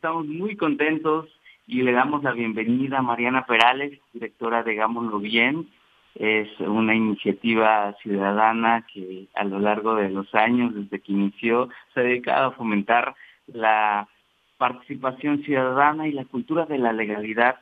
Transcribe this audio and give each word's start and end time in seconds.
estamos 0.00 0.26
muy 0.26 0.56
contentos 0.56 1.26
y 1.66 1.82
le 1.82 1.92
damos 1.92 2.22
la 2.22 2.32
bienvenida 2.32 3.00
a 3.00 3.02
Mariana 3.02 3.44
Perales, 3.44 4.00
directora 4.14 4.62
de 4.62 4.74
Gámoslo 4.74 5.18
Bien. 5.18 5.68
Es 6.14 6.48
una 6.58 6.94
iniciativa 6.94 7.94
ciudadana 8.02 8.86
que 8.90 9.26
a 9.34 9.44
lo 9.44 9.58
largo 9.58 9.96
de 9.96 10.08
los 10.08 10.34
años, 10.34 10.74
desde 10.74 11.00
que 11.00 11.12
inició, 11.12 11.68
se 11.92 12.00
ha 12.00 12.02
dedicado 12.04 12.48
a 12.48 12.52
fomentar 12.52 13.14
la 13.46 14.08
participación 14.56 15.42
ciudadana 15.42 16.08
y 16.08 16.12
la 16.12 16.24
cultura 16.24 16.64
de 16.64 16.78
la 16.78 16.94
legalidad. 16.94 17.56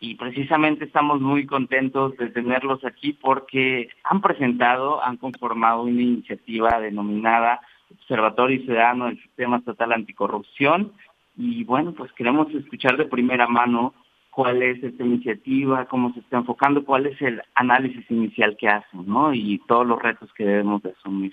Y 0.00 0.16
precisamente 0.16 0.84
estamos 0.84 1.22
muy 1.22 1.46
contentos 1.46 2.14
de 2.18 2.28
tenerlos 2.28 2.84
aquí 2.84 3.14
porque 3.14 3.88
han 4.04 4.20
presentado, 4.20 5.02
han 5.02 5.16
conformado 5.16 5.84
una 5.84 6.02
iniciativa 6.02 6.78
denominada 6.78 7.62
Observatorio 7.90 8.62
Ciudadano 8.62 9.06
del 9.06 9.20
Sistema 9.20 9.56
Estatal 9.56 9.92
Anticorrupción, 9.92 10.92
y 11.40 11.64
bueno, 11.64 11.94
pues 11.94 12.12
queremos 12.12 12.52
escuchar 12.54 12.98
de 12.98 13.06
primera 13.06 13.46
mano 13.48 13.94
cuál 14.30 14.62
es 14.62 14.82
esta 14.84 15.02
iniciativa, 15.02 15.86
cómo 15.86 16.12
se 16.12 16.20
está 16.20 16.36
enfocando, 16.36 16.84
cuál 16.84 17.06
es 17.06 17.20
el 17.22 17.40
análisis 17.54 18.04
inicial 18.10 18.58
que 18.58 18.68
hacen, 18.68 19.06
¿no? 19.06 19.32
Y 19.32 19.58
todos 19.66 19.86
los 19.86 20.00
retos 20.02 20.30
que 20.34 20.44
debemos 20.44 20.82
de 20.82 20.90
asumir. 20.90 21.32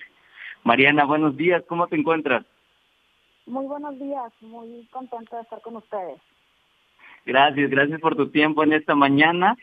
Mariana, 0.64 1.04
buenos 1.04 1.36
días, 1.36 1.62
¿cómo 1.68 1.86
te 1.88 1.96
encuentras? 1.96 2.46
Muy 3.44 3.66
buenos 3.66 3.98
días, 3.98 4.32
muy 4.40 4.88
contenta 4.90 5.36
de 5.36 5.42
estar 5.42 5.60
con 5.60 5.76
ustedes. 5.76 6.18
Gracias, 7.26 7.68
gracias 7.70 8.00
por 8.00 8.16
tu 8.16 8.30
tiempo 8.30 8.64
en 8.64 8.72
esta 8.72 8.94
mañana, 8.94 9.58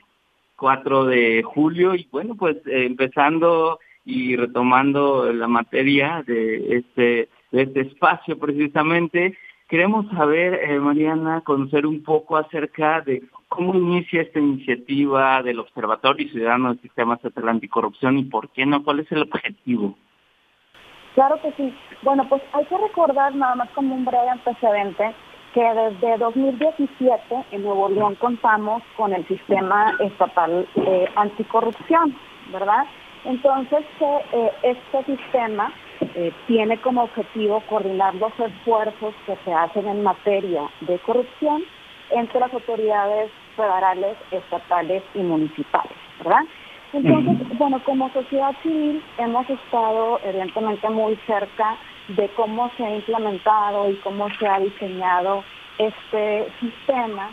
4 0.57 1.05
de 1.05 1.41
julio, 1.41 1.95
y 1.95 2.07
bueno, 2.11 2.35
pues 2.35 2.57
eh, 2.67 2.85
empezando 2.85 3.79
y 4.05 4.35
retomando 4.35 5.33
la 5.33 5.47
materia 5.47 6.23
de 6.27 6.77
este, 6.77 7.29
de 7.51 7.61
este 7.63 7.81
espacio 7.81 8.37
precisamente, 8.37 9.35
Queremos 9.67 10.05
saber, 10.11 10.53
eh, 10.53 10.79
Mariana, 10.79 11.41
conocer 11.41 11.87
un 11.87 12.03
poco 12.03 12.37
acerca 12.37 13.01
de 13.01 13.23
cómo 13.49 13.73
inicia 13.73 14.21
esta 14.21 14.39
iniciativa 14.39 15.41
del 15.41 15.59
Observatorio 15.59 16.29
Ciudadano 16.29 16.69
del 16.69 16.81
Sistema 16.81 17.15
Estatal 17.15 17.49
Anticorrupción 17.49 18.19
y 18.19 18.25
por 18.25 18.49
qué 18.49 18.65
no, 18.67 18.83
cuál 18.83 18.99
es 18.99 19.11
el 19.11 19.23
objetivo. 19.23 19.97
Claro 21.15 21.41
que 21.41 21.51
sí. 21.53 21.73
Bueno, 22.03 22.27
pues 22.29 22.43
hay 22.53 22.65
que 22.65 22.77
recordar 22.77 23.33
nada 23.33 23.55
más 23.55 23.69
como 23.71 23.95
un 23.95 24.05
breve 24.05 24.29
antecedente 24.29 25.15
que 25.55 25.63
desde 25.63 26.17
2017 26.17 27.45
en 27.51 27.63
Nuevo 27.63 27.89
León 27.89 28.15
contamos 28.15 28.83
con 28.97 29.13
el 29.13 29.25
sistema 29.27 29.95
estatal 29.99 30.67
eh, 30.75 31.07
anticorrupción, 31.15 32.15
¿verdad? 32.51 32.85
Entonces, 33.23 33.83
eh, 34.01 34.51
este 34.61 35.05
sistema 35.05 35.73
eh, 36.15 36.33
tiene 36.47 36.79
como 36.79 37.03
objetivo 37.03 37.61
coordinar 37.61 38.15
los 38.15 38.31
esfuerzos 38.39 39.13
que 39.25 39.35
se 39.43 39.53
hacen 39.53 39.87
en 39.87 40.03
materia 40.03 40.69
de 40.81 40.99
corrupción 40.99 41.63
entre 42.11 42.39
las 42.39 42.53
autoridades 42.53 43.31
federales, 43.55 44.17
estatales 44.31 45.03
y 45.13 45.19
municipales, 45.19 45.97
¿verdad? 46.19 46.43
Entonces, 46.93 47.57
bueno, 47.57 47.81
como 47.83 48.09
sociedad 48.11 48.55
civil 48.63 49.03
hemos 49.17 49.49
estado 49.49 50.19
evidentemente 50.23 50.89
muy 50.89 51.17
cerca 51.27 51.77
de 52.09 52.29
cómo 52.29 52.71
se 52.77 52.85
ha 52.85 52.95
implementado 52.95 53.89
y 53.89 53.95
cómo 53.95 54.29
se 54.39 54.47
ha 54.47 54.59
diseñado 54.59 55.43
este 55.77 56.47
sistema 56.59 57.31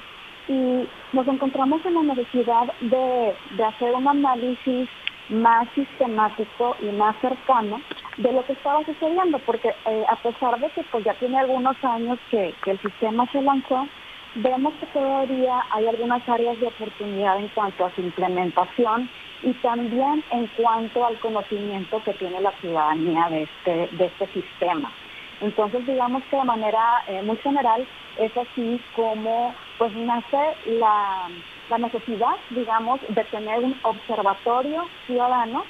y 0.48 0.88
nos 1.12 1.28
encontramos 1.28 1.84
en 1.86 1.94
la 1.94 2.14
necesidad 2.14 2.72
de, 2.80 3.34
de 3.50 3.64
hacer 3.64 3.94
un 3.94 4.08
análisis 4.08 4.88
más 5.28 5.68
sistemático 5.74 6.76
y 6.80 6.86
más 6.86 7.14
cercano 7.20 7.80
de 8.16 8.32
lo 8.32 8.44
que 8.44 8.52
estaba 8.52 8.84
sucediendo, 8.84 9.38
porque 9.40 9.68
eh, 9.68 10.04
a 10.08 10.16
pesar 10.16 10.58
de 10.60 10.68
que 10.70 10.82
pues 10.84 11.04
ya 11.04 11.14
tiene 11.14 11.38
algunos 11.38 11.76
años 11.82 12.18
que, 12.30 12.54
el 12.66 12.80
sistema 12.80 13.26
se 13.32 13.40
lanzó, 13.40 13.86
vemos 14.34 14.74
que 14.74 14.86
todavía 14.86 15.64
hay 15.70 15.86
algunas 15.86 16.26
áreas 16.28 16.58
de 16.60 16.66
oportunidad 16.66 17.38
en 17.38 17.48
cuanto 17.48 17.84
a 17.84 17.94
su 17.94 18.00
implementación 18.00 19.08
y 19.42 19.52
también 19.54 20.22
en 20.30 20.46
cuanto 20.48 21.04
al 21.06 21.18
conocimiento 21.20 22.02
que 22.04 22.12
tiene 22.14 22.40
la 22.40 22.52
ciudadanía 22.60 23.28
de 23.30 23.42
este, 23.42 23.96
de 23.96 24.06
este 24.06 24.26
sistema. 24.28 24.92
Entonces, 25.40 25.84
digamos 25.86 26.22
que 26.30 26.36
de 26.36 26.44
manera 26.44 27.02
eh, 27.08 27.22
muy 27.22 27.36
general 27.38 27.86
es 28.18 28.36
así 28.36 28.80
como 28.94 29.54
pues 29.78 29.92
nace 29.94 30.38
la, 30.66 31.28
la 31.68 31.78
necesidad, 31.78 32.36
digamos, 32.50 33.00
de 33.08 33.24
tener 33.24 33.58
un 33.58 33.74
observatorio 33.82 34.84
ciudadano 35.06 35.64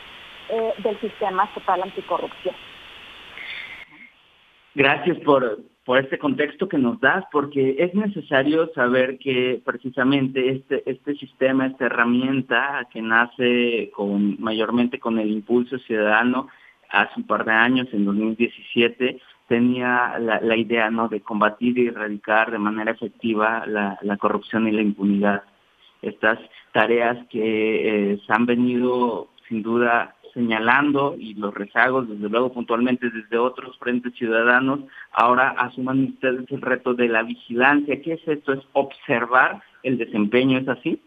eh, 0.49 0.73
del 0.79 0.99
sistema 1.01 1.45
estatal 1.45 1.83
anticorrupción. 1.83 2.55
Gracias 4.75 5.19
por, 5.19 5.59
por 5.85 5.99
este 5.99 6.19
contexto 6.19 6.69
que 6.69 6.79
nos 6.79 6.99
das, 7.01 7.25
porque 7.31 7.77
es 7.79 7.95
necesario 7.95 8.73
saber 8.75 9.19
que 9.19 9.61
precisamente 9.65 10.51
este, 10.51 10.83
este 10.91 11.15
sistema, 11.17 11.67
esta 11.67 11.87
herramienta 11.87 12.89
que 12.91 13.03
nace 13.03 13.91
con, 13.95 14.41
mayormente 14.41 14.99
con 14.99 15.19
el 15.19 15.31
impulso 15.31 15.79
ciudadano 15.79 16.49
hace 16.89 17.13
un 17.17 17.27
par 17.27 17.45
de 17.45 17.53
años, 17.53 17.89
en 17.93 18.05
2017, 18.05 19.21
tenía 19.49 20.19
la, 20.19 20.41
la 20.41 20.57
idea 20.57 20.91
¿no? 20.91 21.09
de 21.09 21.21
combatir 21.21 21.79
y 21.79 21.89
erradicar 21.89 22.51
de 22.51 22.59
manera 22.59 22.93
efectiva 22.93 23.65
la, 23.67 23.99
la 24.03 24.17
corrupción 24.17 24.69
y 24.69 24.73
la 24.73 24.83
impunidad. 24.83 25.43
Estas 26.01 26.39
tareas 26.73 27.19
que 27.29 28.13
eh, 28.13 28.21
se 28.27 28.33
han 28.33 28.47
venido 28.47 29.29
sin 29.49 29.63
duda 29.63 30.15
señalando 30.35 31.15
y 31.19 31.35
los 31.35 31.55
rezagos, 31.55 32.09
desde 32.09 32.29
luego 32.29 32.53
puntualmente 32.53 33.11
desde 33.11 33.39
otros 33.39 33.79
frentes 33.79 34.15
ciudadanos, 34.15 34.81
ahora 35.13 35.51
asuman 35.59 36.05
ustedes 36.05 36.51
el 36.51 36.63
reto 36.63 36.95
de 36.95 37.09
la 37.09 37.23
vigilancia. 37.23 38.01
¿Qué 38.03 38.15
es 38.15 38.29
esto? 38.29 38.53
¿Es 38.53 38.61
observar 38.73 39.63
el 39.83 39.99
desempeño? 39.99 40.59
¿Es 40.59 40.69
así? 40.69 41.01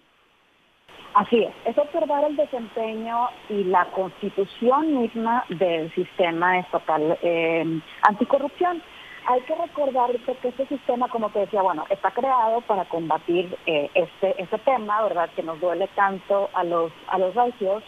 Así 1.15 1.43
es, 1.43 1.53
es 1.63 1.77
observar 1.77 2.25
el 2.25 2.35
desempeño 2.35 3.29
y 3.49 3.63
la 3.63 3.85
constitución 3.91 5.01
misma 5.01 5.45
del 5.47 5.89
sistema 5.95 6.59
estatal 6.59 7.17
eh, 7.21 7.79
anticorrupción. 8.01 8.81
Hay 9.27 9.39
que 9.41 9.55
recordar 9.55 10.11
que 10.11 10.49
este 10.49 10.67
sistema, 10.67 11.07
como 11.07 11.29
te 11.29 11.39
decía, 11.39 11.61
bueno, 11.61 11.85
está 11.89 12.11
creado 12.11 12.59
para 12.61 12.83
combatir 12.85 13.57
eh, 13.65 13.89
este, 13.95 14.35
este 14.41 14.57
tema, 14.59 15.01
¿verdad? 15.03 15.29
Que 15.35 15.41
nos 15.41 15.59
duele 15.61 15.87
tanto 15.95 16.49
a 16.53 16.65
los, 16.65 16.91
a 17.07 17.17
los 17.17 17.33
regios. 17.33 17.81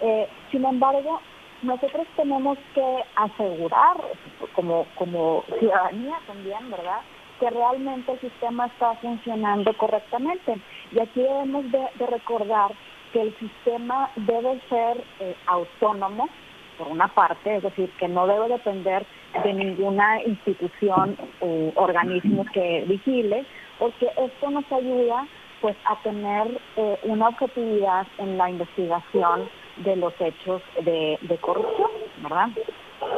Eh, 0.00 0.28
sin 0.50 0.64
embargo, 0.64 1.20
nosotros 1.62 2.06
tenemos 2.16 2.58
que 2.74 3.04
asegurar, 3.16 3.96
como, 4.54 5.44
ciudadanía 5.58 6.18
también, 6.26 6.70
¿verdad? 6.70 7.00
que 7.38 7.48
realmente 7.48 8.12
el 8.12 8.20
sistema 8.20 8.66
está 8.66 8.94
funcionando 8.96 9.72
correctamente. 9.78 10.60
Y 10.92 11.00
aquí 11.00 11.22
debemos 11.22 11.64
de, 11.72 12.06
recordar 12.06 12.70
que 13.14 13.22
el 13.22 13.38
sistema 13.38 14.10
debe 14.14 14.60
ser 14.68 15.02
eh, 15.20 15.34
autónomo, 15.46 16.28
por 16.76 16.88
una 16.88 17.08
parte, 17.08 17.56
es 17.56 17.62
decir, 17.62 17.90
que 17.98 18.08
no 18.08 18.26
debe 18.26 18.48
depender 18.48 19.06
de 19.42 19.52
ninguna 19.52 20.22
institución 20.22 21.16
o 21.40 21.72
organismo 21.76 22.44
que 22.52 22.84
vigile, 22.86 23.46
porque 23.78 24.08
esto 24.16 24.50
nos 24.50 24.70
ayuda 24.70 25.26
pues 25.60 25.76
a 25.84 25.96
tener 26.02 26.58
eh, 26.76 26.98
una 27.02 27.28
objetividad 27.28 28.06
en 28.18 28.38
la 28.38 28.48
investigación 28.50 29.48
de 29.76 29.96
los 29.96 30.12
hechos 30.20 30.62
de, 30.82 31.18
de 31.22 31.38
corrupción, 31.38 31.90
¿verdad? 32.22 32.48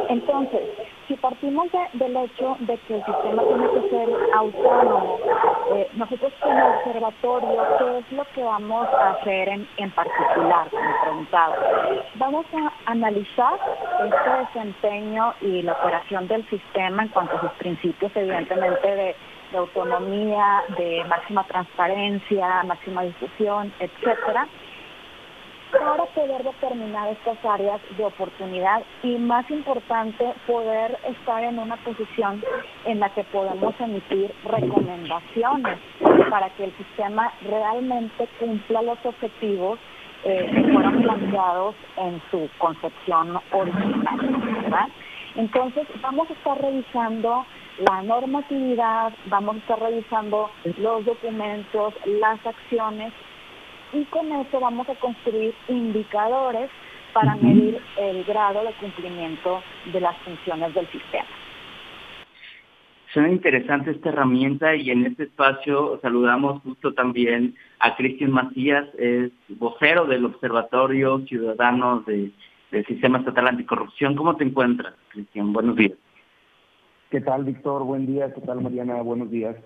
Entonces, 0.09 0.61
si 1.09 1.15
partimos 1.17 1.69
del 1.95 2.17
hecho 2.17 2.57
de 2.61 2.79
que 2.79 2.97
el 2.97 3.05
sistema 3.05 3.43
tiene 3.43 3.69
que 3.69 3.91
ser 3.91 4.09
autónomo, 4.35 5.19
eh, 5.75 5.89
nosotros 5.95 6.33
como 6.41 6.69
observatorio, 6.69 7.63
¿qué 7.79 7.99
es 7.99 8.13
lo 8.13 8.25
que 8.35 8.43
vamos 8.43 8.87
a 8.89 9.11
hacer 9.11 9.49
en, 9.49 9.69
en 9.79 9.91
particular? 9.91 10.69
Como 10.71 11.01
preguntaba. 11.03 11.57
Vamos 12.15 12.47
a 12.55 12.91
analizar 12.91 13.55
este 14.05 14.61
desempeño 14.61 15.35
y 15.41 15.63
la 15.63 15.73
operación 15.73 16.29
del 16.29 16.49
sistema 16.49 17.03
en 17.03 17.09
cuanto 17.09 17.37
a 17.37 17.41
sus 17.41 17.53
principios, 17.53 18.13
evidentemente, 18.15 18.89
de, 18.89 19.17
de 19.51 19.59
autonomía, 19.59 20.63
de 20.77 21.05
máxima 21.09 21.45
transparencia, 21.45 22.63
máxima 22.65 23.03
difusión, 23.03 23.73
etcétera 23.81 24.47
para 25.73 26.05
poder 26.07 26.45
determinar 26.45 27.09
estas 27.09 27.43
áreas 27.45 27.81
de 27.97 28.05
oportunidad 28.05 28.83
y 29.03 29.17
más 29.17 29.51
importante, 29.51 30.35
poder 30.47 30.99
estar 31.09 31.43
en 31.43 31.59
una 31.59 31.77
posición 31.79 32.45
en 32.85 33.01
la 33.01 33.09
que 33.11 33.25
podemos 33.25 33.75
emitir 33.81 34.33
recomendaciones 34.45 35.79
para 36.31 36.51
que 36.51 36.65
el 36.65 36.77
sistema 36.77 37.33
realmente 37.43 38.29
cumpla 38.39 38.83
los 38.83 38.99
objetivos 39.05 39.79
eh, 40.25 40.51
que 40.53 40.73
fueron 40.73 41.03
planteados 41.03 41.75
en 41.97 42.23
su 42.31 42.49
concepción 42.59 43.41
original. 43.51 44.93
Entonces, 45.35 45.87
vamos 46.01 46.29
a 46.31 46.35
estar 46.35 46.61
revisando 46.61 47.47
la 47.79 48.03
normatividad, 48.03 49.13
vamos 49.27 49.57
a 49.57 49.59
estar 49.59 49.81
revisando 49.81 50.51
los 50.77 51.05
documentos, 51.07 51.95
las 52.05 52.47
acciones 52.47 53.13
y 53.93 54.05
con 54.07 54.31
eso 54.33 54.61
vamos 54.61 54.89
a 54.89 54.95
construir 54.97 55.55
indicadores 55.69 56.71
para 57.13 57.37
medir 57.37 57.79
el 57.99 58.25
grado 58.25 58.65
de 58.65 58.73
cumplimiento 58.75 59.63
de 59.93 60.01
las 60.01 60.17
funciones 60.19 60.75
del 60.75 60.87
sistema. 60.89 61.27
Suena 63.13 63.31
interesante 63.31 63.91
esta 63.91 64.09
herramienta 64.09 64.75
y 64.75 64.91
en 64.91 65.05
este 65.05 65.25
espacio 65.25 65.99
saludamos 66.01 66.63
justo 66.63 66.95
también 66.95 67.55
a 67.79 67.95
Cristian 67.95 68.31
Macías, 68.31 68.89
es 68.99 69.31
vocero 69.49 70.07
del 70.07 70.25
Observatorio 70.25 71.19
Ciudadano 71.27 72.01
del 72.07 72.33
Sistema 72.87 73.19
Estatal 73.19 73.49
Anticorrupción. 73.49 74.17
¿Cómo 74.17 74.37
te 74.37 74.45
encuentras, 74.45 74.95
Cristian? 75.11 75.53
Buenos 75.53 75.77
días. 75.77 75.99
¿Qué 77.11 77.21
tal, 77.21 77.45
Víctor? 77.45 77.85
Buen 77.85 78.07
día. 78.07 78.33
¿Qué 78.33 78.41
tal, 78.41 78.63
Mariana? 78.63 79.03
Buenos 79.03 79.31
días. 79.31 79.57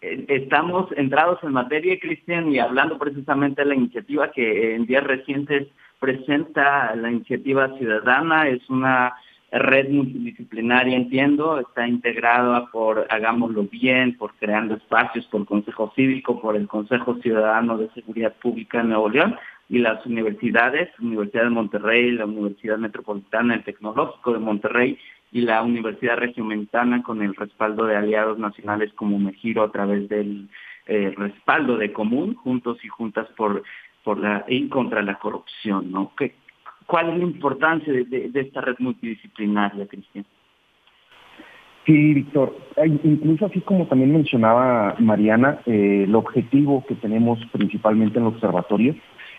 Estamos 0.00 0.90
entrados 0.96 1.38
en 1.42 1.52
materia, 1.52 1.98
Cristian, 2.00 2.50
y 2.50 2.58
hablando 2.58 2.98
precisamente 2.98 3.62
de 3.62 3.68
la 3.68 3.74
iniciativa 3.74 4.32
que 4.32 4.74
en 4.74 4.86
días 4.86 5.04
recientes 5.04 5.68
presenta 5.98 6.94
la 6.96 7.10
iniciativa 7.10 7.76
ciudadana. 7.76 8.48
Es 8.48 8.68
una 8.70 9.14
red 9.52 9.90
multidisciplinaria, 9.90 10.96
entiendo, 10.96 11.60
está 11.60 11.86
integrada 11.86 12.66
por 12.66 13.06
Hagámoslo 13.10 13.64
Bien, 13.64 14.16
por 14.16 14.32
Creando 14.36 14.76
Espacios, 14.76 15.26
por 15.26 15.44
Consejo 15.44 15.92
Cívico, 15.94 16.40
por 16.40 16.56
el 16.56 16.66
Consejo 16.66 17.16
Ciudadano 17.16 17.76
de 17.76 17.90
Seguridad 17.90 18.34
Pública 18.40 18.78
de 18.78 18.84
Nuevo 18.84 19.10
León 19.10 19.36
y 19.70 19.78
las 19.78 20.04
universidades, 20.04 20.90
Universidad 20.98 21.44
de 21.44 21.50
Monterrey, 21.50 22.10
la 22.10 22.26
Universidad 22.26 22.76
Metropolitana, 22.76 23.54
el 23.54 23.62
Tecnológico 23.62 24.32
de 24.32 24.40
Monterrey 24.40 24.98
y 25.30 25.42
la 25.42 25.62
Universidad 25.62 26.16
Regiomontana 26.16 27.04
con 27.04 27.22
el 27.22 27.36
respaldo 27.36 27.86
de 27.86 27.96
aliados 27.96 28.36
nacionales 28.36 28.92
como 28.94 29.20
Mejiro 29.20 29.62
a 29.62 29.70
través 29.70 30.08
del 30.08 30.48
eh, 30.86 31.14
respaldo 31.16 31.76
de 31.76 31.92
Común, 31.92 32.34
Juntos 32.34 32.84
y 32.84 32.88
Juntas 32.88 33.28
por, 33.36 33.62
por 34.02 34.18
la, 34.18 34.44
y 34.48 34.68
contra 34.68 35.02
la 35.02 35.20
corrupción, 35.20 35.92
¿no? 35.92 36.12
¿Qué, 36.18 36.34
¿Cuál 36.86 37.10
es 37.10 37.18
la 37.18 37.24
importancia 37.24 37.92
de, 37.92 38.30
esta 38.34 38.62
red 38.62 38.74
multidisciplinaria, 38.80 39.86
Cristian? 39.86 40.26
Sí, 41.86 42.14
Víctor. 42.14 42.56
Incluso 43.04 43.46
así 43.46 43.60
como 43.60 43.86
también 43.86 44.12
mencionaba 44.12 44.96
Mariana, 44.98 45.60
eh, 45.66 46.06
el 46.08 46.14
objetivo 46.16 46.84
que 46.88 46.96
tenemos 46.96 47.38
principalmente 47.52 48.18
en 48.18 48.24
el 48.24 48.32
observatorio 48.34 48.96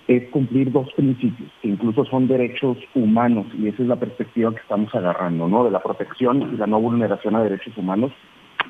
es 0.07 0.29
cumplir 0.29 0.71
dos 0.71 0.91
principios, 0.93 1.51
que 1.61 1.69
incluso 1.69 2.05
son 2.05 2.27
derechos 2.27 2.77
humanos, 2.95 3.45
y 3.57 3.67
esa 3.67 3.83
es 3.83 3.87
la 3.87 3.95
perspectiva 3.95 4.51
que 4.51 4.61
estamos 4.61 4.93
agarrando, 4.93 5.47
¿no? 5.47 5.63
De 5.63 5.71
la 5.71 5.81
protección 5.81 6.53
y 6.53 6.57
la 6.57 6.67
no 6.67 6.79
vulneración 6.79 7.35
a 7.35 7.43
derechos 7.43 7.77
humanos, 7.77 8.11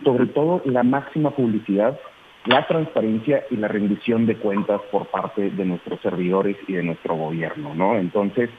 sobre 0.03 0.27
todo 0.27 0.61
la 0.65 0.83
máxima 0.83 1.31
publicidad, 1.31 1.99
la 2.45 2.65
transparencia 2.67 3.43
y 3.51 3.55
la 3.55 3.67
rendición 3.67 4.25
de 4.25 4.35
cuentas 4.35 4.81
por 4.91 5.07
parte 5.07 5.49
de 5.49 5.65
nuestros 5.65 6.01
servidores 6.01 6.57
y 6.67 6.73
de 6.73 6.83
nuestro 6.83 7.15
gobierno, 7.15 7.73
¿no? 7.75 7.97
Entonces, 7.97 8.49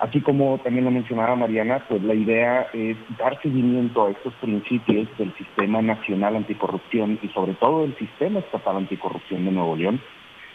Así 0.00 0.20
como 0.20 0.58
también 0.58 0.84
lo 0.84 0.90
mencionaba 0.90 1.36
Mariana, 1.36 1.84
pues 1.88 2.02
la 2.02 2.14
idea 2.14 2.66
es 2.72 2.96
dar 3.16 3.40
seguimiento 3.40 4.06
a 4.06 4.10
estos 4.10 4.34
principios 4.34 5.08
del 5.18 5.32
Sistema 5.36 5.80
Nacional 5.82 6.36
Anticorrupción 6.36 7.18
y 7.22 7.28
sobre 7.28 7.54
todo 7.54 7.82
del 7.82 7.96
Sistema 7.96 8.40
Estatal 8.40 8.76
Anticorrupción 8.76 9.44
de 9.44 9.52
Nuevo 9.52 9.76
León, 9.76 10.00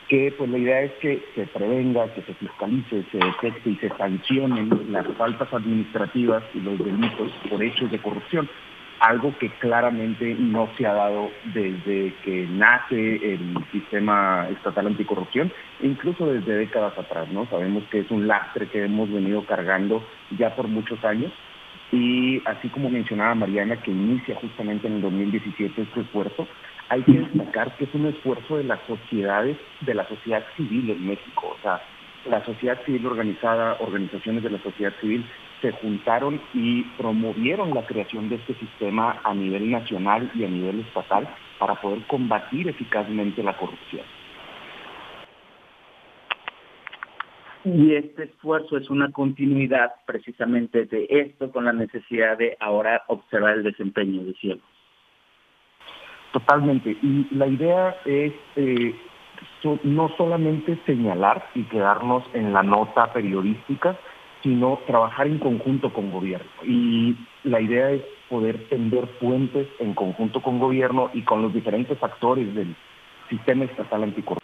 que 0.09 0.33
pues 0.37 0.49
la 0.49 0.57
idea 0.57 0.81
es 0.81 0.91
que 0.93 1.23
se 1.35 1.45
prevenga, 1.47 2.11
que 2.13 2.21
se 2.23 2.33
fiscalice, 2.33 3.05
se 3.11 3.17
detecte 3.17 3.69
y 3.69 3.75
se 3.75 3.89
sancionen 3.89 4.91
las 4.91 5.07
faltas 5.17 5.53
administrativas 5.53 6.43
y 6.53 6.59
los 6.59 6.77
delitos 6.79 7.31
por 7.49 7.63
hechos 7.63 7.89
de 7.91 7.99
corrupción 7.99 8.49
algo 8.99 9.33
que 9.39 9.49
claramente 9.49 10.35
no 10.37 10.69
se 10.77 10.85
ha 10.85 10.93
dado 10.93 11.31
desde 11.53 12.13
que 12.23 12.47
nace 12.49 13.33
el 13.33 13.57
sistema 13.71 14.47
estatal 14.49 14.87
anticorrupción, 14.87 15.51
incluso 15.81 16.27
desde 16.27 16.57
décadas 16.57 16.97
atrás, 16.97 17.29
¿no? 17.31 17.45
Sabemos 17.47 17.83
que 17.89 17.99
es 17.99 18.11
un 18.11 18.27
lastre 18.27 18.67
que 18.67 18.83
hemos 18.83 19.11
venido 19.11 19.45
cargando 19.45 20.03
ya 20.37 20.55
por 20.55 20.67
muchos 20.67 21.03
años 21.05 21.31
y 21.91 22.41
así 22.45 22.69
como 22.69 22.89
mencionaba 22.89 23.33
Mariana 23.35 23.81
que 23.81 23.91
inicia 23.91 24.35
justamente 24.35 24.87
en 24.87 24.95
el 24.95 25.01
2017 25.01 25.81
este 25.81 26.01
esfuerzo, 26.01 26.47
hay 26.89 27.03
que 27.03 27.19
destacar 27.19 27.75
que 27.77 27.85
es 27.85 27.93
un 27.93 28.07
esfuerzo 28.07 28.57
de 28.57 28.63
las 28.63 28.79
sociedades, 28.87 29.57
de 29.81 29.93
la 29.93 30.07
sociedad 30.07 30.43
civil 30.57 30.89
en 30.89 31.07
México, 31.07 31.55
o 31.57 31.61
sea, 31.61 31.81
la 32.27 32.43
sociedad 32.43 32.77
civil 32.85 33.05
organizada, 33.05 33.77
organizaciones 33.79 34.43
de 34.43 34.49
la 34.49 34.61
sociedad 34.61 34.93
civil 34.99 35.25
se 35.61 35.71
juntaron 35.71 36.41
y 36.53 36.83
promovieron 36.97 37.73
la 37.73 37.85
creación 37.85 38.29
de 38.29 38.35
este 38.35 38.55
sistema 38.55 39.21
a 39.23 39.33
nivel 39.33 39.71
nacional 39.71 40.29
y 40.35 40.43
a 40.43 40.47
nivel 40.47 40.81
estatal 40.81 41.27
para 41.59 41.75
poder 41.75 42.05
combatir 42.07 42.67
eficazmente 42.67 43.43
la 43.43 43.57
corrupción. 43.57 44.05
Y 47.65 47.93
este 47.95 48.23
esfuerzo 48.23 48.77
es 48.77 48.89
una 48.89 49.11
continuidad 49.11 49.91
precisamente 50.05 50.85
de 50.85 51.07
esto 51.09 51.51
con 51.51 51.65
la 51.65 51.73
necesidad 51.73 52.37
de 52.37 52.55
ahora 52.59 53.03
observar 53.07 53.57
el 53.57 53.63
desempeño, 53.63 54.23
de 54.23 54.33
cielo. 54.35 54.61
Totalmente. 56.31 56.91
Y 57.01 57.27
la 57.31 57.47
idea 57.47 57.97
es 58.05 58.33
eh, 58.55 58.95
no 59.83 60.09
solamente 60.17 60.79
señalar 60.85 61.49
y 61.55 61.63
quedarnos 61.63 62.23
en 62.33 62.53
la 62.53 62.63
nota 62.63 63.11
periodística, 63.11 63.97
sino 64.43 64.79
trabajar 64.87 65.27
en 65.27 65.39
conjunto 65.39 65.91
con 65.91 66.11
gobierno. 66.11 66.49
Y 66.63 67.15
la 67.43 67.59
idea 67.59 67.91
es 67.91 68.03
poder 68.29 68.67
tender 68.69 69.07
puentes 69.19 69.67
en 69.79 69.93
conjunto 69.93 70.41
con 70.41 70.59
gobierno 70.59 71.09
y 71.13 71.23
con 71.23 71.41
los 71.41 71.53
diferentes 71.53 72.01
actores 72.01 72.53
del 72.53 72.75
sistema 73.29 73.65
estatal 73.65 74.03
anticorrupción. 74.03 74.39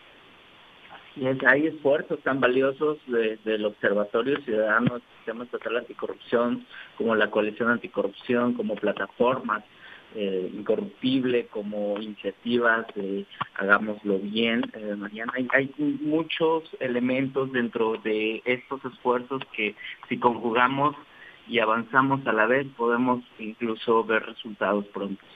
Hay 1.47 1.67
esfuerzos 1.67 2.19
tan 2.23 2.41
valiosos 2.41 2.97
del 3.07 3.65
Observatorio 3.65 4.37
Ciudadano 4.41 4.95
del 4.95 5.03
Sistema 5.17 5.45
Estatal 5.45 5.77
Anticorrupción, 5.77 6.65
como 6.97 7.15
la 7.15 7.31
Coalición 7.31 7.69
Anticorrupción, 7.69 8.53
como 8.53 8.75
plataformas 8.75 9.63
eh, 10.15 10.49
incorruptible 10.53 11.47
como 11.47 11.99
iniciativas 11.99 12.85
de 12.95 13.25
hagámoslo 13.55 14.19
bien. 14.19 14.61
Eh, 14.73 14.95
Mariana, 14.97 15.33
hay, 15.35 15.71
muchos 16.01 16.63
elementos 16.79 17.51
dentro 17.51 17.95
de 18.03 18.41
estos 18.45 18.83
esfuerzos 18.85 19.41
que 19.55 19.75
si 20.07 20.17
conjugamos 20.17 20.95
y 21.47 21.59
avanzamos 21.59 22.25
a 22.25 22.33
la 22.33 22.45
vez 22.45 22.65
podemos 22.77 23.23
incluso 23.39 24.03
ver 24.03 24.25
resultados 24.25 24.85
prontos. 24.87 25.27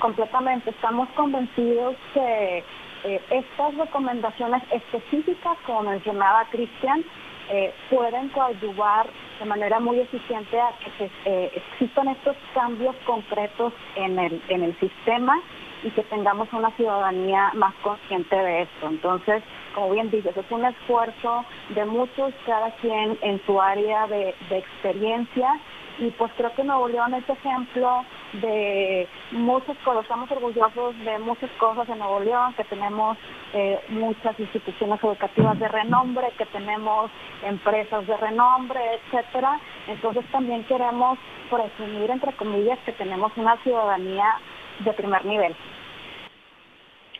Completamente, 0.00 0.70
estamos 0.70 1.08
convencidos 1.10 1.96
que 2.12 2.64
eh, 3.04 3.20
estas 3.30 3.74
recomendaciones 3.76 4.62
específicas, 4.72 5.56
como 5.64 5.90
mencionaba 5.90 6.46
Cristian, 6.50 7.04
eh, 7.48 7.72
pueden 7.90 8.28
coadyuvar 8.30 9.06
de 9.38 9.44
manera 9.44 9.80
muy 9.80 10.00
eficiente 10.00 10.60
a 10.60 10.72
que 10.98 11.10
eh, 11.24 11.50
existan 11.54 12.08
estos 12.08 12.36
cambios 12.54 12.96
concretos 13.04 13.72
en 13.94 14.18
el, 14.18 14.42
en 14.48 14.62
el 14.62 14.78
sistema 14.78 15.40
y 15.82 15.90
que 15.90 16.02
tengamos 16.04 16.52
una 16.52 16.70
ciudadanía 16.72 17.52
más 17.54 17.74
consciente 17.82 18.34
de 18.34 18.62
esto. 18.62 18.88
Entonces, 18.88 19.42
como 19.76 19.90
bien 19.90 20.10
dices, 20.10 20.34
es 20.34 20.50
un 20.50 20.64
esfuerzo 20.64 21.44
de 21.68 21.84
muchos, 21.84 22.32
cada 22.46 22.70
quien 22.76 23.18
en 23.20 23.44
su 23.44 23.60
área 23.60 24.06
de, 24.06 24.34
experiencia 24.50 25.60
y 25.98 26.10
pues 26.12 26.32
creo 26.36 26.52
que 26.54 26.64
Nuevo 26.64 26.88
León 26.88 27.12
es 27.12 27.28
ejemplo 27.28 28.04
de 28.32 29.06
muchas 29.32 29.76
cosas, 29.78 30.02
estamos 30.02 30.30
orgullosos 30.30 30.98
de 31.04 31.18
muchas 31.18 31.50
cosas 31.58 31.88
en 31.90 31.98
Nuevo 31.98 32.20
León, 32.20 32.54
que 32.54 32.64
tenemos 32.64 33.18
eh, 33.52 33.78
muchas 33.90 34.38
instituciones 34.40 35.02
educativas 35.02 35.58
de 35.58 35.68
renombre, 35.68 36.32
que 36.38 36.46
tenemos 36.46 37.10
empresas 37.44 38.06
de 38.06 38.16
renombre, 38.16 38.80
etcétera. 38.94 39.60
Entonces 39.88 40.24
también 40.32 40.64
queremos 40.64 41.18
presumir, 41.50 42.10
entre 42.10 42.32
comillas, 42.32 42.78
que 42.86 42.92
tenemos 42.92 43.32
una 43.36 43.56
ciudadanía 43.58 44.36
de 44.80 44.92
primer 44.94 45.24
nivel. 45.24 45.54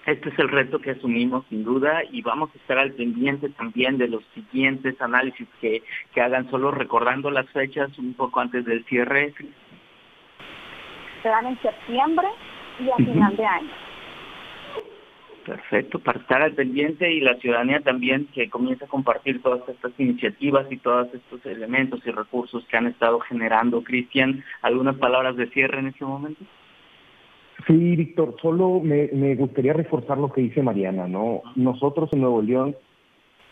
Este 0.06 0.28
es 0.28 0.38
el 0.38 0.48
reto 0.48 0.78
que 0.78 0.92
asumimos 0.92 1.44
sin 1.48 1.64
duda 1.64 2.04
y 2.12 2.22
vamos 2.22 2.50
a 2.54 2.58
estar 2.58 2.78
al 2.78 2.92
pendiente 2.92 3.48
también 3.50 3.98
de 3.98 4.06
los 4.06 4.22
siguientes 4.34 5.00
análisis 5.02 5.48
que, 5.60 5.82
que 6.14 6.20
hagan, 6.20 6.48
solo 6.48 6.70
recordando 6.70 7.28
las 7.28 7.48
fechas 7.50 7.98
un 7.98 8.14
poco 8.14 8.38
antes 8.38 8.64
del 8.64 8.84
cierre. 8.84 9.34
Serán 11.22 11.46
en 11.46 11.60
septiembre 11.60 12.28
y 12.78 12.88
a 12.88 12.96
final 12.96 13.36
de 13.36 13.44
año. 13.46 13.70
Perfecto, 15.44 15.98
para 15.98 16.20
estar 16.20 16.40
al 16.40 16.52
pendiente 16.52 17.12
y 17.12 17.20
la 17.20 17.34
ciudadanía 17.36 17.80
también 17.80 18.26
que 18.26 18.48
comience 18.48 18.84
a 18.84 18.88
compartir 18.88 19.42
todas 19.42 19.68
estas 19.68 19.92
iniciativas 19.98 20.66
y 20.70 20.76
todos 20.76 21.12
estos 21.14 21.44
elementos 21.46 22.00
y 22.06 22.12
recursos 22.12 22.64
que 22.66 22.76
han 22.76 22.86
estado 22.86 23.18
generando. 23.20 23.82
Cristian, 23.82 24.44
¿algunas 24.62 24.96
palabras 24.96 25.34
de 25.34 25.48
cierre 25.48 25.80
en 25.80 25.88
este 25.88 26.04
momento? 26.04 26.44
Sí, 27.66 27.96
Víctor, 27.96 28.36
solo 28.40 28.80
me, 28.80 29.34
gustaría 29.34 29.72
reforzar 29.72 30.18
lo 30.18 30.32
que 30.32 30.40
dice 30.40 30.62
Mariana, 30.62 31.08
¿no? 31.08 31.42
Nosotros 31.56 32.08
en 32.12 32.20
Nuevo 32.20 32.40
León 32.40 32.76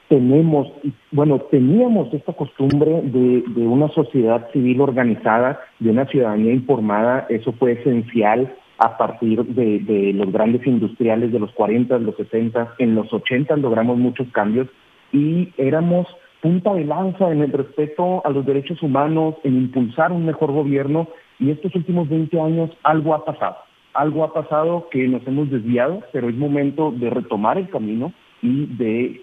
tenemos, 0.08 0.68
bueno, 1.10 1.40
teníamos 1.50 2.12
esta 2.14 2.32
costumbre 2.32 3.02
de, 3.02 3.42
una 3.56 3.88
sociedad 3.88 4.48
civil 4.52 4.80
organizada, 4.80 5.60
de 5.80 5.90
una 5.90 6.06
ciudadanía 6.06 6.52
informada, 6.52 7.26
eso 7.28 7.52
fue 7.52 7.72
esencial 7.72 8.54
a 8.78 8.96
partir 8.96 9.44
de, 9.44 9.80
de, 9.80 10.12
los 10.12 10.30
grandes 10.30 10.64
industriales 10.66 11.32
de 11.32 11.40
los 11.40 11.50
40, 11.52 11.98
los 11.98 12.16
60, 12.16 12.74
en 12.78 12.94
los 12.94 13.12
80 13.12 13.56
logramos 13.56 13.96
muchos 13.98 14.28
cambios 14.28 14.68
y 15.12 15.52
éramos 15.56 16.06
punta 16.44 16.74
de 16.74 16.84
lanza 16.84 17.32
en 17.32 17.40
el 17.40 17.50
respeto 17.50 18.20
a 18.26 18.28
los 18.28 18.44
derechos 18.44 18.82
humanos, 18.82 19.36
en 19.44 19.56
impulsar 19.56 20.12
un 20.12 20.26
mejor 20.26 20.52
gobierno. 20.52 21.08
Y 21.38 21.50
estos 21.50 21.74
últimos 21.74 22.06
20 22.10 22.38
años 22.38 22.70
algo 22.82 23.14
ha 23.14 23.24
pasado, 23.24 23.56
algo 23.94 24.24
ha 24.24 24.32
pasado 24.32 24.88
que 24.90 25.06
nos 25.08 25.26
hemos 25.26 25.50
desviado, 25.50 26.02
pero 26.12 26.28
es 26.28 26.34
momento 26.34 26.90
de 26.90 27.10
retomar 27.10 27.58
el 27.58 27.68
camino 27.70 28.12
y 28.42 28.66
de, 28.66 29.22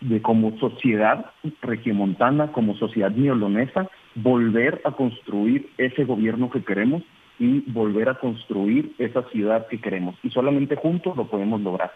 de 0.00 0.22
como 0.22 0.56
sociedad 0.58 1.32
regiomontana, 1.62 2.52
como 2.52 2.74
sociedad 2.76 3.10
neolonesa, 3.10 3.88
volver 4.14 4.80
a 4.84 4.92
construir 4.92 5.70
ese 5.78 6.04
gobierno 6.04 6.50
que 6.50 6.62
queremos 6.62 7.02
y 7.38 7.60
volver 7.72 8.10
a 8.10 8.16
construir 8.16 8.92
esa 8.98 9.22
ciudad 9.30 9.66
que 9.68 9.80
queremos. 9.80 10.14
Y 10.22 10.30
solamente 10.30 10.76
juntos 10.76 11.16
lo 11.16 11.26
podemos 11.26 11.60
lograr. 11.62 11.92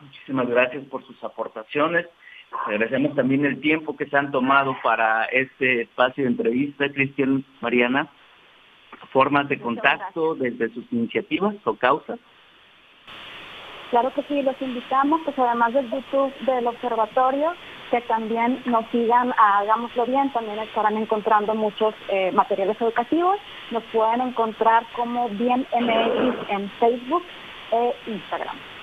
Muchísimas 0.00 0.48
gracias 0.48 0.84
por 0.86 1.04
sus 1.06 1.22
aportaciones. 1.22 2.06
Agradecemos 2.66 3.14
también 3.14 3.44
el 3.44 3.60
tiempo 3.60 3.96
que 3.96 4.06
se 4.06 4.16
han 4.16 4.30
tomado 4.30 4.76
para 4.82 5.24
este 5.26 5.82
espacio 5.82 6.24
de 6.24 6.30
entrevista, 6.30 6.90
Cristian 6.92 7.44
Mariana. 7.60 8.08
Formas 9.12 9.48
de 9.48 9.58
contacto 9.58 10.34
desde 10.34 10.72
sus 10.74 10.84
iniciativas 10.92 11.54
o 11.64 11.74
causas. 11.74 12.18
Claro 13.90 14.12
que 14.12 14.22
sí, 14.24 14.42
los 14.42 14.60
invitamos, 14.60 15.20
pues 15.24 15.38
además 15.38 15.72
del 15.72 15.88
YouTube 15.90 16.34
del 16.46 16.66
observatorio, 16.66 17.52
que 17.90 18.00
también 18.02 18.60
nos 18.66 18.86
sigan 18.90 19.32
a 19.38 19.58
Hagámoslo 19.58 20.06
Bien, 20.06 20.32
también 20.32 20.58
estarán 20.58 20.96
encontrando 20.96 21.54
muchos 21.54 21.94
eh, 22.08 22.32
materiales 22.32 22.80
educativos. 22.80 23.36
Nos 23.70 23.84
pueden 23.92 24.20
encontrar 24.20 24.84
como 24.96 25.28
Bien 25.28 25.66
MX 25.72 26.50
en 26.50 26.70
Facebook 26.80 27.22
e 27.70 27.94
Instagram. 28.08 28.73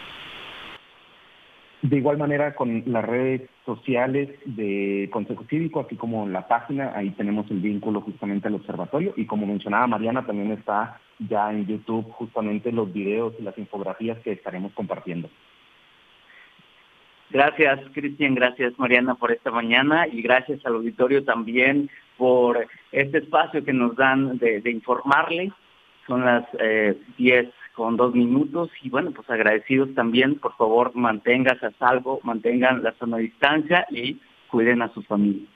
De 1.82 1.98
igual 1.98 2.20
manera 2.20 2.54
con 2.54 2.84
las 2.86 3.04
redes 3.04 3.50
sociales 3.66 4.30
de 4.46 5.10
Consejo 5.12 5.46
Cívico, 5.50 5.80
así 5.80 5.96
como 5.96 6.28
la 6.28 6.48
página, 6.48 6.92
ahí 6.96 7.10
tenemos 7.12 7.50
el 7.50 7.60
vínculo 7.60 8.02
justamente 8.02 8.48
al 8.48 8.56
observatorio 8.56 9.14
y 9.18 9.26
como 9.26 9.48
mencionaba 9.48 9.88
Mariana, 9.88 10.24
también 10.24 10.52
está 10.52 11.00
ya 11.18 11.52
en 11.52 11.66
YouTube 11.66 12.12
justamente 12.12 12.72
los 12.72 12.94
videos 12.94 13.34
y 13.40 13.44
las 13.44 13.58
infografías 13.58 14.20
que 14.20 14.32
estaremos 14.32 14.74
compartiendo. 14.74 15.28
Gracias, 17.32 17.80
Cristian, 17.94 18.36
gracias, 18.36 18.78
Mariana, 18.78 19.16
por 19.16 19.32
esta 19.32 19.50
mañana 19.50 20.06
y 20.06 20.22
gracias 20.22 20.64
al 20.66 20.76
auditorio 20.76 21.24
también 21.24 21.90
por 22.16 22.68
este 22.92 23.20
espacio 23.20 23.64
que 23.64 23.74
nos 23.74 23.96
dan 23.96 24.38
de, 24.38 24.62
informarle. 24.70 25.52
Son 26.06 26.26
las 26.26 26.46
eh, 26.60 26.96
10 27.18 27.48
con 27.76 27.98
dos 27.98 28.14
minutos 28.14 28.70
y 28.82 28.90
bueno, 28.90 29.12
pues 29.12 29.30
agradecidos 29.30 29.94
también, 29.96 30.40
por 30.40 30.56
favor, 30.56 30.96
manténgase 30.96 31.66
a 31.66 31.72
salvo, 31.72 32.20
mantengan 32.24 32.84
la 32.84 32.94
sana 32.94 33.18
distancia 33.18 33.86
y 33.90 34.20
cuiden 34.50 34.82
a 34.82 34.94
sus 34.94 35.06
familias. 35.08 35.50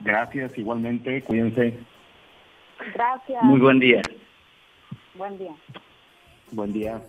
Gracias, 0.00 0.58
igualmente, 0.58 1.22
cuídense. 1.22 1.78
Gracias. 2.94 3.42
Muy 3.42 3.60
buen 3.60 3.78
día. 3.78 4.02
Buen 5.14 5.38
día. 5.38 5.54
Buen 6.50 6.72
día. 6.72 7.00